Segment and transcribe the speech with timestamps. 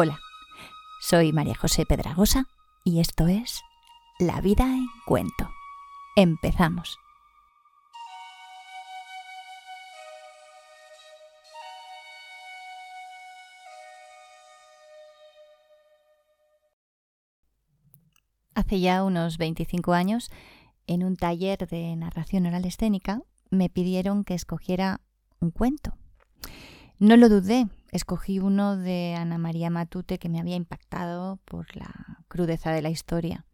[0.00, 0.20] Hola,
[1.00, 2.44] soy María José Pedragosa
[2.84, 3.62] y esto es
[4.20, 5.50] La vida en cuento.
[6.14, 7.00] Empezamos.
[18.54, 20.30] Hace ya unos 25 años,
[20.86, 25.00] en un taller de narración oral escénica, me pidieron que escogiera
[25.40, 25.96] un cuento.
[27.00, 32.24] No lo dudé, escogí uno de Ana María Matute que me había impactado por la
[32.28, 33.44] crudeza de la historia.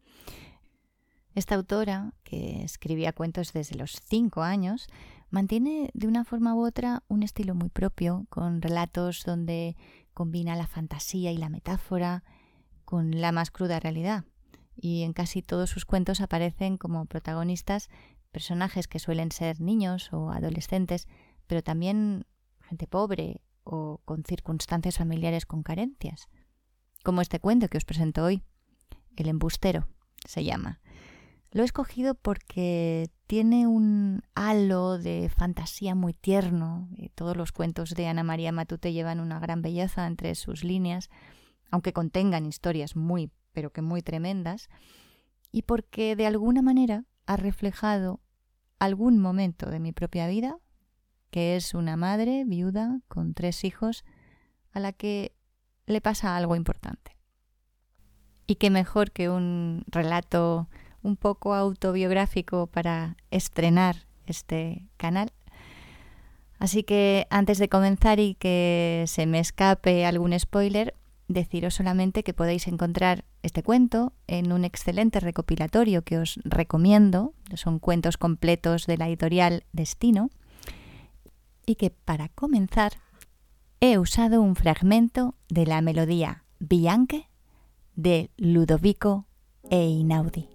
[1.33, 4.87] Esta autora, que escribía cuentos desde los cinco años,
[5.29, 9.75] mantiene de una forma u otra un estilo muy propio, con relatos donde
[10.13, 12.23] combina la fantasía y la metáfora
[12.85, 14.23] con la más cruda realidad.
[14.77, 17.89] Y en casi todos sus cuentos aparecen como protagonistas
[18.31, 21.07] personajes que suelen ser niños o adolescentes,
[21.47, 22.25] pero también
[22.61, 26.29] gente pobre o con circunstancias familiares con carencias,
[27.03, 28.41] como este cuento que os presento hoy,
[29.17, 29.87] El embustero
[30.25, 30.81] se llama.
[31.51, 36.89] Lo he escogido porque tiene un halo de fantasía muy tierno.
[37.15, 41.09] Todos los cuentos de Ana María Matute llevan una gran belleza entre sus líneas,
[41.71, 44.67] aunque contengan historias muy, pero que muy tremendas,
[45.51, 48.19] y porque de alguna manera ha reflejado
[48.77, 50.57] algún momento de mi propia vida
[51.35, 54.05] que es una madre viuda con tres hijos
[54.71, 55.35] a la que
[55.85, 57.17] le pasa algo importante.
[58.47, 60.69] Y qué mejor que un relato
[61.03, 65.33] un poco autobiográfico para estrenar este canal.
[66.57, 70.95] Así que antes de comenzar y que se me escape algún spoiler,
[71.27, 77.33] deciros solamente que podéis encontrar este cuento en un excelente recopilatorio que os recomiendo.
[77.55, 80.29] Son cuentos completos de la editorial Destino
[81.65, 82.93] y que para comenzar
[83.79, 87.29] he usado un fragmento de la melodía Bianche
[87.95, 89.27] de Ludovico
[89.69, 90.49] Einaudi.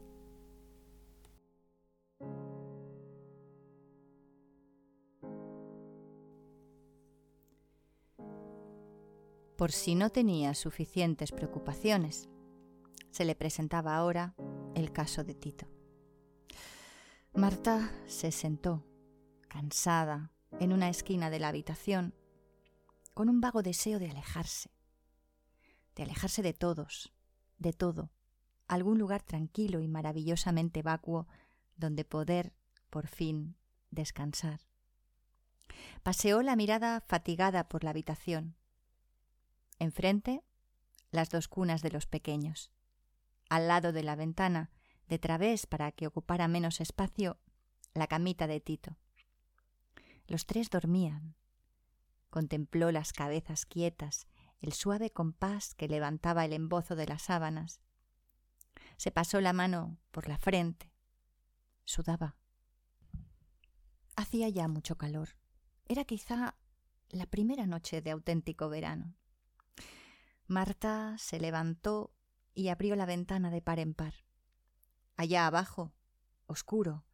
[9.57, 12.31] Por si no tenía suficientes preocupaciones,
[13.11, 14.35] se le presentaba ahora
[14.75, 15.67] el caso de Tito.
[17.35, 18.83] Marta se sentó,
[19.49, 22.15] cansada, en una esquina de la habitación,
[23.15, 24.71] con un vago deseo de alejarse,
[25.97, 27.15] de alejarse de todos,
[27.59, 28.11] de todo,
[28.69, 31.27] algún lugar tranquilo y maravillosamente vacuo
[31.77, 32.53] donde poder,
[32.91, 33.57] por fin,
[33.91, 34.61] descansar.
[36.03, 38.55] Paseó la mirada fatigada por la habitación.
[39.79, 40.43] Enfrente,
[41.11, 42.71] las dos cunas de los pequeños.
[43.49, 44.71] Al lado de la ventana,
[45.09, 47.39] de través para que ocupara menos espacio,
[47.95, 48.99] la camita de Tito.
[50.31, 51.35] Los tres dormían.
[52.31, 54.29] Contempló las cabezas quietas,
[54.61, 57.81] el suave compás que levantaba el embozo de las sábanas.
[58.97, 60.93] Se pasó la mano por la frente.
[61.85, 62.37] Sudaba.
[64.15, 65.31] Hacía ya mucho calor.
[65.89, 66.55] Era quizá
[67.09, 69.17] la primera noche de auténtico verano.
[70.47, 72.15] Marta se levantó
[72.55, 74.15] y abrió la ventana de par en par.
[75.17, 75.93] Allá abajo,
[76.47, 77.05] oscuro,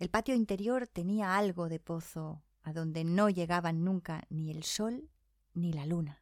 [0.00, 5.08] el patio interior tenía algo de pozo a donde no llegaban nunca ni el sol
[5.54, 6.20] ni la luna.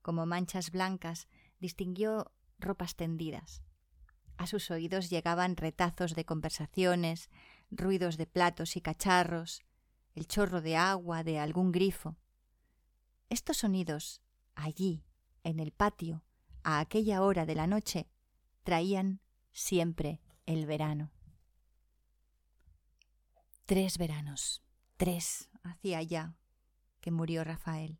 [0.00, 1.28] Como manchas blancas
[1.60, 3.62] distinguió ropas tendidas.
[4.38, 7.28] A sus oídos llegaban retazos de conversaciones,
[7.70, 9.62] ruidos de platos y cacharros,
[10.14, 12.16] el chorro de agua de algún grifo.
[13.28, 14.22] Estos sonidos,
[14.54, 15.04] allí,
[15.42, 16.24] en el patio,
[16.62, 18.08] a aquella hora de la noche,
[18.62, 19.20] traían
[19.52, 21.12] siempre el verano.
[23.66, 24.62] Tres veranos.
[24.96, 26.34] Tres hacía ya
[27.00, 27.98] que murió Rafael.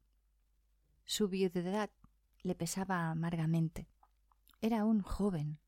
[1.04, 1.90] Su viudedad
[2.42, 3.88] le pesaba amargamente.
[4.60, 5.60] Era un joven,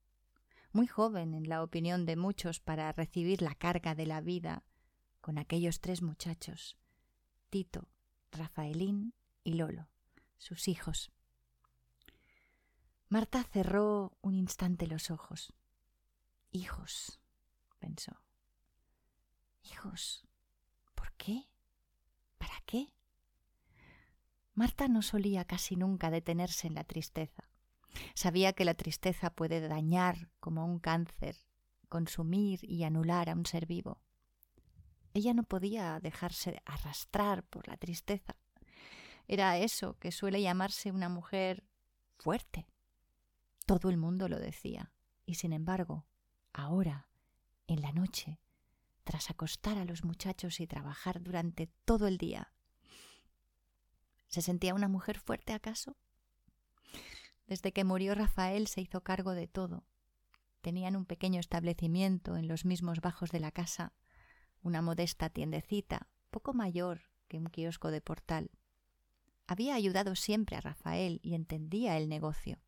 [0.73, 4.65] muy joven en la opinión de muchos para recibir la carga de la vida
[5.21, 6.79] con aquellos tres muchachos,
[7.51, 7.89] Tito,
[8.33, 9.13] Rafaelín
[9.45, 9.89] y Lolo,
[10.39, 11.11] sus hijos.
[13.09, 15.53] Marta cerró un instante los ojos.
[16.51, 17.21] Hijos,
[17.79, 18.21] pensó.
[19.63, 20.28] Hijos,
[21.19, 21.49] qué?
[22.39, 22.95] ¿Para qué?
[24.55, 27.49] Marta no solía casi nunca detenerse en la tristeza.
[28.15, 31.37] Sabía que la tristeza puede dañar como un cáncer,
[31.89, 34.01] consumir y anular a un ser vivo.
[35.15, 38.37] Ella no podía dejarse arrastrar por la tristeza.
[39.27, 41.65] Era eso que suele llamarse una mujer
[42.17, 42.67] fuerte.
[43.67, 44.93] Todo el mundo lo decía.
[45.27, 46.07] Y sin embargo,
[46.53, 47.09] ahora,
[47.67, 48.41] en la noche,
[49.09, 52.53] tras acostar a los muchachos y trabajar durante todo el día.
[54.27, 55.97] ¿Se sentía una mujer fuerte acaso?
[57.47, 59.87] Desde que murió Rafael se hizo cargo de todo.
[60.61, 63.95] Tenían un pequeño establecimiento en los mismos bajos de la casa,
[64.61, 68.51] una modesta tiendecita, poco mayor que un kiosco de portal.
[69.47, 72.61] Había ayudado siempre a Rafael y entendía el negocio.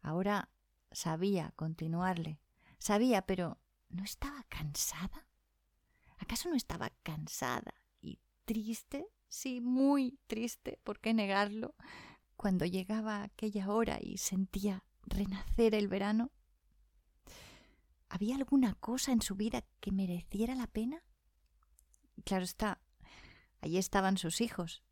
[0.00, 0.48] Ahora
[0.90, 2.40] sabía continuarle,
[2.78, 5.26] sabía, pero ¿no estaba cansada?
[6.18, 9.06] ¿Acaso no estaba cansada y triste?
[9.28, 11.74] Sí, muy triste, ¿por qué negarlo?
[12.36, 16.30] Cuando llegaba aquella hora y sentía renacer el verano.
[18.08, 21.02] ¿Había alguna cosa en su vida que mereciera la pena?
[22.24, 22.80] Claro está,
[23.60, 24.82] allí estaban sus hijos,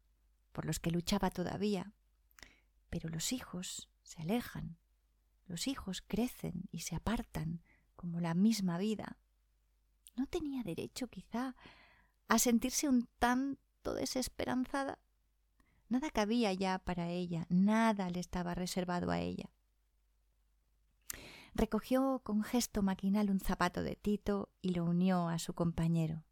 [0.53, 1.93] por los que luchaba todavía.
[2.91, 4.79] Pero los hijos se alejan,
[5.47, 7.63] los hijos crecen y se apartan,
[7.97, 9.19] como la misma vida.
[10.15, 11.57] ¿No tenía derecho, quizá,
[12.29, 14.99] a sentirse un tanto desesperanzada?
[15.89, 19.51] Nada cabía ya para ella, nada le estaba reservado a ella.
[21.55, 26.25] Recogió con gesto maquinal un zapato de Tito y lo unió a su compañero.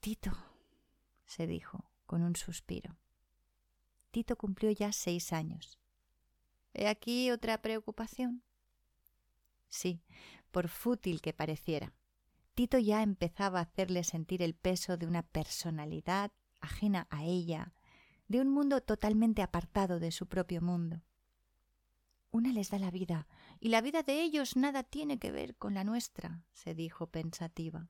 [0.00, 0.32] Tito,
[1.26, 2.96] se dijo con un suspiro.
[4.10, 5.80] Tito cumplió ya seis años.
[6.74, 8.42] ¿He aquí otra preocupación?
[9.68, 10.02] Sí,
[10.54, 11.92] por fútil que pareciera.
[12.54, 16.30] Tito ya empezaba a hacerle sentir el peso de una personalidad
[16.60, 17.74] ajena a ella,
[18.28, 21.02] de un mundo totalmente apartado de su propio mundo.
[22.30, 23.26] Una les da la vida,
[23.58, 27.88] y la vida de ellos nada tiene que ver con la nuestra, se dijo pensativa.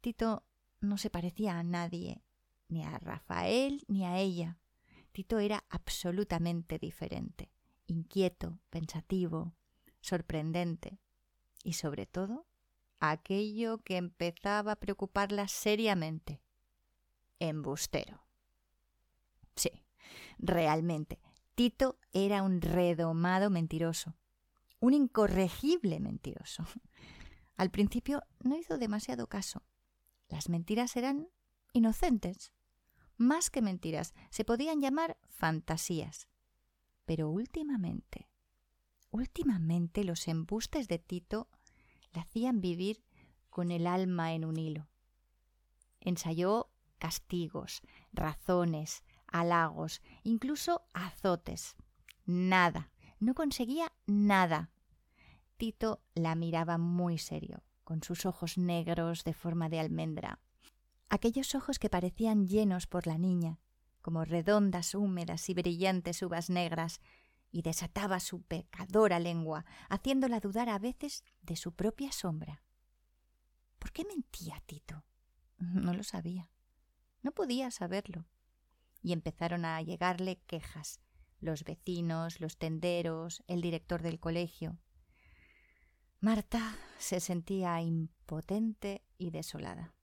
[0.00, 0.44] Tito
[0.80, 2.24] no se parecía a nadie,
[2.66, 4.58] ni a Rafael ni a ella.
[5.12, 7.52] Tito era absolutamente diferente,
[7.86, 9.54] inquieto, pensativo,
[10.00, 10.98] sorprendente,
[11.64, 12.46] y sobre todo
[13.00, 16.40] aquello que empezaba a preocuparla seriamente
[17.40, 18.24] embustero.
[19.56, 19.70] Sí,
[20.38, 21.20] realmente,
[21.54, 24.16] Tito era un redomado mentiroso,
[24.80, 26.64] un incorregible mentiroso.
[27.56, 29.62] Al principio no hizo demasiado caso.
[30.28, 31.28] Las mentiras eran
[31.72, 32.52] inocentes.
[33.16, 36.28] Más que mentiras, se podían llamar fantasías.
[37.04, 38.28] Pero últimamente,
[39.10, 41.48] últimamente los embustes de Tito
[42.14, 43.02] le hacían vivir
[43.50, 44.88] con el alma en un hilo.
[46.00, 47.82] Ensayó castigos,
[48.12, 51.76] razones, halagos, incluso azotes.
[52.24, 52.90] Nada,
[53.20, 54.70] no conseguía nada.
[55.56, 60.40] Tito la miraba muy serio, con sus ojos negros de forma de almendra.
[61.08, 63.60] Aquellos ojos que parecían llenos por la niña,
[64.02, 67.00] como redondas, húmedas y brillantes uvas negras,
[67.54, 72.64] y desataba su pecadora lengua, haciéndola dudar a veces de su propia sombra.
[73.78, 75.04] ¿Por qué mentía Tito?
[75.58, 76.50] No lo sabía.
[77.22, 78.26] No podía saberlo
[79.02, 80.98] y empezaron a llegarle quejas
[81.38, 84.76] los vecinos, los tenderos, el director del colegio.
[86.18, 89.94] Marta se sentía impotente y desolada.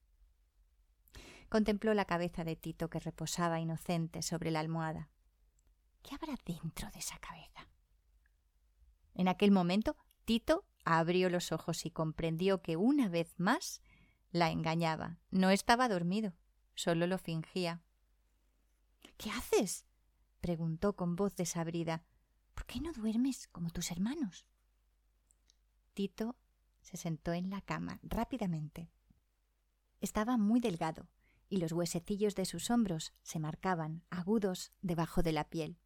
[1.49, 5.09] Contempló la cabeza de Tito que reposaba inocente sobre la almohada.
[6.01, 7.67] ¿Qué habrá dentro de esa cabeza?
[9.13, 9.95] En aquel momento
[10.25, 13.81] Tito abrió los ojos y comprendió que una vez más
[14.31, 15.19] la engañaba.
[15.29, 16.33] No estaba dormido,
[16.75, 17.81] solo lo fingía.
[19.17, 19.85] ¿Qué haces?
[20.39, 22.03] preguntó con voz desabrida.
[22.53, 24.45] ¿Por qué no duermes como tus hermanos?
[25.93, 26.35] Tito
[26.81, 28.89] se sentó en la cama rápidamente.
[29.99, 31.07] Estaba muy delgado
[31.49, 35.80] y los huesecillos de sus hombros se marcaban agudos debajo de la piel.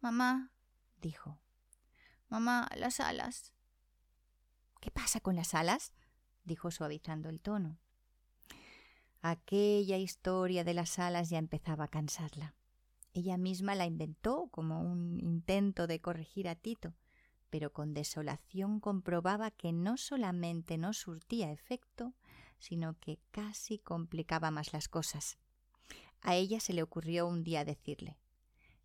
[0.00, 0.52] Mamá,
[1.00, 1.38] dijo.
[2.28, 3.52] Mamá, las alas.
[4.80, 5.92] ¿Qué pasa con las alas?
[6.44, 7.78] dijo suavizando el tono.
[9.22, 12.54] Aquella historia de las alas ya empezaba a cansarla.
[13.14, 16.94] Ella misma la inventó como un intento de corregir a Tito,
[17.48, 22.14] pero con desolación comprobaba que no solamente no surtía efecto,
[22.58, 25.38] sino que casi complicaba más las cosas.
[26.20, 28.18] A ella se le ocurrió un día decirle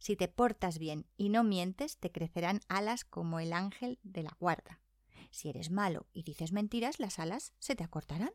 [0.01, 4.35] Si te portas bien y no mientes, te crecerán alas como el ángel de la
[4.39, 4.81] guarda.
[5.29, 8.31] Si eres malo y dices mentiras, las alas se te acortarán.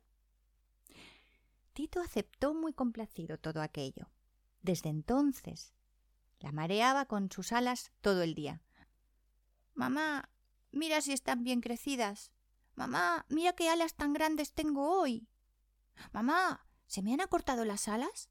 [1.72, 4.08] Tito aceptó muy complacido todo aquello.
[4.62, 5.74] Desde entonces
[6.38, 8.62] la mareaba con sus alas todo el día.
[9.74, 10.30] Mamá,
[10.70, 12.30] mira si están bien crecidas.
[12.76, 15.26] Mamá, mira qué alas tan grandes tengo hoy.
[16.12, 18.30] Mamá, ¿se me han acortado las alas?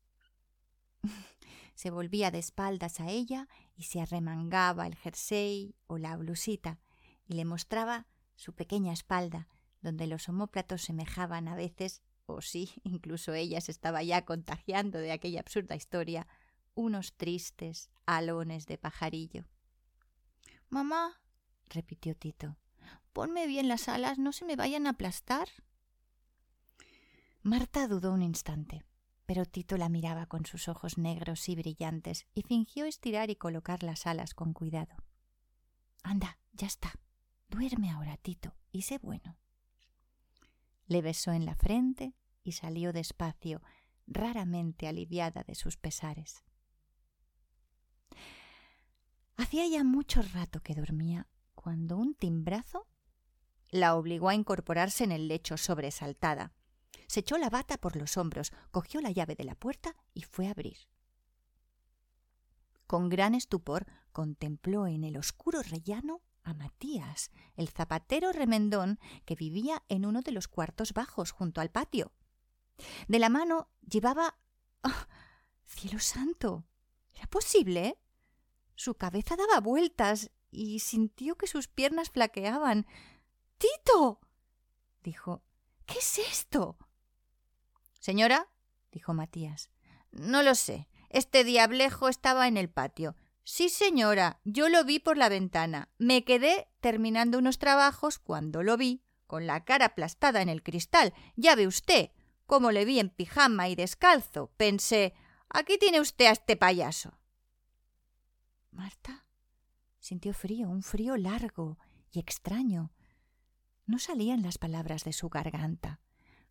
[1.76, 6.80] Se volvía de espaldas a ella y se arremangaba el jersey o la blusita
[7.28, 9.48] y le mostraba su pequeña espalda,
[9.82, 15.12] donde los omóplatos semejaban a veces o sí, incluso ella se estaba ya contagiando de
[15.12, 16.28] aquella absurda historia,
[16.74, 19.46] unos tristes alones de pajarillo.
[20.70, 21.22] Mamá,
[21.70, 22.58] repitió Tito,
[23.14, 25.48] ponme bien las alas, no se me vayan a aplastar.
[27.44, 28.84] Marta dudó un instante,
[29.26, 33.84] pero Tito la miraba con sus ojos negros y brillantes y fingió estirar y colocar
[33.84, 34.96] las alas con cuidado.
[36.04, 36.94] Anda, ya está.
[37.50, 39.38] Duerme ahora, Tito, y sé bueno.
[40.88, 42.14] Le besó en la frente
[42.44, 43.62] y salió despacio,
[44.08, 46.44] raramente aliviada de sus pesares.
[49.38, 52.88] Hacía ya mucho rato que dormía cuando un timbrazo
[53.70, 56.54] la obligó a incorporarse en el lecho sobresaltada.
[57.08, 60.48] Se echó la bata por los hombros, cogió la llave de la puerta y fue
[60.48, 60.78] a abrir.
[62.88, 69.84] Con gran estupor contempló en el oscuro rellano a Matías, el zapatero remendón que vivía
[69.90, 72.12] en uno de los cuartos bajos junto al patio.
[73.08, 74.38] De la mano llevaba.
[74.84, 75.08] ¡Oh,
[75.66, 76.66] ¡Cielo santo!
[77.14, 77.98] ¿Era posible?
[78.76, 82.86] Su cabeza daba vueltas y sintió que sus piernas flaqueaban.
[83.58, 84.20] ¡Tito!
[85.04, 85.42] dijo.
[85.86, 86.78] ¿Qué es esto?
[88.06, 88.50] Señora,
[88.92, 89.72] dijo Matías.
[90.12, 90.88] No lo sé.
[91.10, 93.16] Este diablejo estaba en el patio.
[93.44, 95.90] Sí, señora, yo lo vi por la ventana.
[95.98, 101.16] Me quedé terminando unos trabajos cuando lo vi, con la cara aplastada en el cristal.
[101.36, 102.12] Ya ve usted,
[102.46, 104.52] como le vi en pijama y descalzo.
[104.56, 105.16] Pensé,
[105.50, 107.18] aquí tiene usted a este payaso.
[108.70, 109.26] Marta
[109.98, 111.80] sintió frío, un frío largo
[112.12, 112.92] y extraño.
[113.88, 116.02] No salían las palabras de su garganta.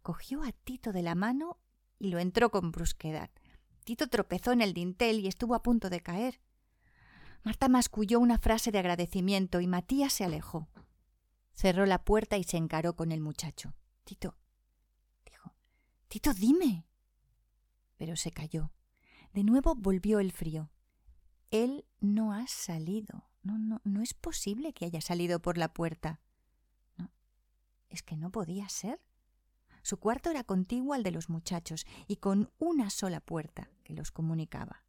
[0.04, 1.56] Cogió a Tito de la mano
[1.99, 3.30] y lo entró con brusquedad.
[3.84, 6.42] Tito tropezó en el dintel y estuvo a punto de caer.
[7.42, 10.68] Marta masculló una frase de agradecimiento y Matías se alejó.
[11.54, 13.73] Cerró la puerta y se encaró con el muchacho.
[14.04, 14.37] Tito,
[15.25, 15.54] dijo,
[16.08, 16.87] Tito, dime.
[17.96, 18.73] Pero se calló.
[19.32, 20.70] De nuevo volvió el frío.
[21.50, 23.30] Él no ha salido.
[23.42, 26.20] No, no, no es posible que haya salido por la puerta.
[26.99, 27.11] No,
[27.88, 29.00] es que no podía ser.
[29.85, 34.11] Su cuarto era contiguo al de los muchachos y con una sola puerta que los
[34.11, 34.83] comunicaba.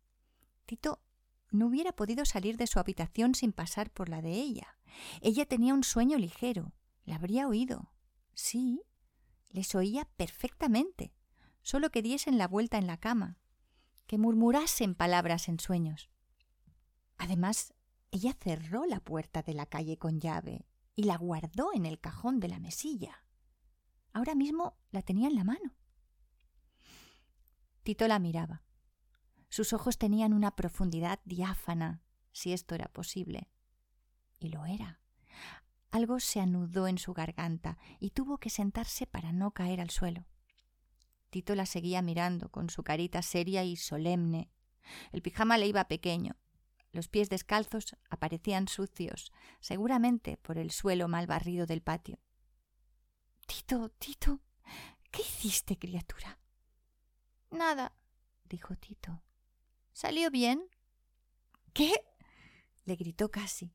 [0.65, 1.01] Tito
[1.51, 4.77] no hubiera podido salir de su habitación sin pasar por la de ella.
[5.19, 6.71] Ella tenía un sueño ligero.
[7.03, 7.91] La habría oído.
[8.35, 8.83] Sí,
[9.49, 11.13] les oía perfectamente,
[11.61, 13.37] solo que diesen la vuelta en la cama,
[14.07, 16.09] que murmurasen palabras en sueños.
[17.17, 17.73] Además,
[18.11, 22.39] ella cerró la puerta de la calle con llave y la guardó en el cajón
[22.39, 23.24] de la mesilla.
[24.15, 25.75] Ahora mismo la tenía en la mano.
[27.83, 28.63] Tito la miraba.
[29.49, 33.49] Sus ojos tenían una profundidad diáfana, si esto era posible.
[34.39, 35.01] Y lo era.
[35.91, 40.25] Algo se anudó en su garganta y tuvo que sentarse para no caer al suelo.
[41.29, 44.49] Tito la seguía mirando con su carita seria y solemne.
[45.11, 46.37] El pijama le iba pequeño
[46.95, 52.19] los pies descalzos aparecían sucios, seguramente por el suelo mal barrido del patio.
[53.45, 54.41] Tito, Tito,
[55.11, 56.39] ¿qué hiciste, criatura?
[57.51, 57.93] Nada,
[58.45, 59.21] dijo Tito.
[59.93, 60.67] ¿Salió bien?
[61.73, 61.93] ¿Qué?
[62.85, 63.73] le gritó casi.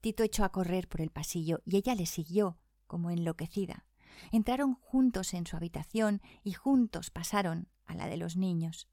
[0.00, 3.86] Tito echó a correr por el pasillo y ella le siguió, como enloquecida.
[4.32, 8.88] Entraron juntos en su habitación y juntos pasaron a la de los niños.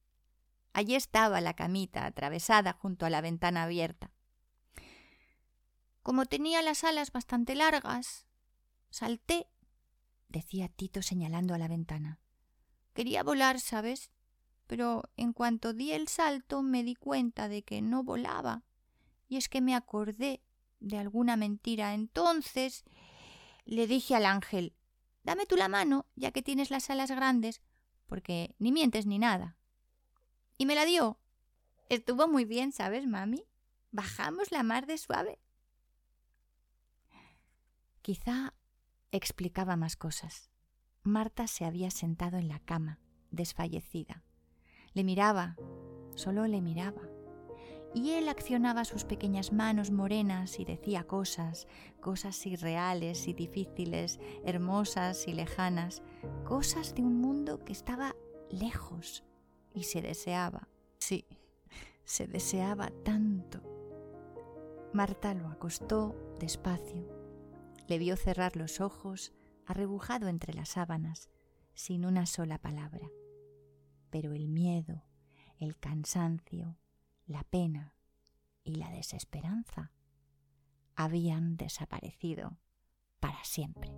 [0.73, 4.11] Allí estaba la camita atravesada junto a la ventana abierta.
[6.01, 8.25] Como tenía las alas bastante largas,
[8.89, 9.50] salté,
[10.31, 12.19] decía Tito señalando a la ventana.
[12.93, 14.11] Quería volar, ¿sabes?
[14.67, 18.63] Pero en cuanto di el salto me di cuenta de que no volaba.
[19.27, 20.41] Y es que me acordé
[20.79, 21.93] de alguna mentira.
[21.93, 22.83] Entonces
[23.65, 24.75] le dije al ángel
[25.23, 27.61] Dame tú la mano, ya que tienes las alas grandes,
[28.07, 29.55] porque ni mientes ni nada
[30.61, 31.17] y me la dio.
[31.89, 33.47] Estuvo muy bien, ¿sabes, mami?
[33.89, 35.39] Bajamos la mar de suave.
[38.03, 38.53] Quizá
[39.11, 40.49] explicaba más cosas.
[41.03, 42.99] Marta se había sentado en la cama,
[43.31, 44.23] desfallecida.
[44.93, 45.57] Le miraba,
[46.15, 47.01] solo le miraba.
[47.93, 51.67] Y él accionaba sus pequeñas manos morenas y decía cosas,
[51.99, 56.01] cosas irreales y difíciles, hermosas y lejanas,
[56.45, 58.15] cosas de un mundo que estaba
[58.49, 59.25] lejos,
[59.73, 61.25] y se deseaba, sí,
[62.05, 63.61] se deseaba tanto.
[64.93, 67.20] Marta lo acostó despacio,
[67.91, 69.33] le vio cerrar los ojos,
[69.65, 71.29] arrebujado entre las sábanas,
[71.73, 73.11] sin una sola palabra.
[74.09, 75.03] Pero el miedo,
[75.59, 76.77] el cansancio,
[77.25, 77.93] la pena
[78.63, 79.91] y la desesperanza
[80.95, 82.57] habían desaparecido
[83.19, 83.91] para siempre.